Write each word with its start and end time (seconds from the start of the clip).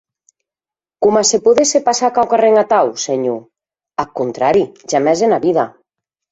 Coma 1.05 1.21
se 1.31 1.37
podesse 1.47 1.79
passar 1.89 2.09
quauquarren 2.17 2.55
atau, 2.63 2.89
senhor; 3.05 3.37
ath 4.07 4.13
contrari, 4.23 4.67
jamès 4.91 5.27
ena 5.31 5.43
vida. 5.49 5.71